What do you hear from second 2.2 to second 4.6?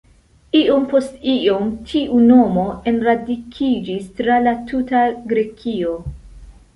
nomo enradikiĝis tra la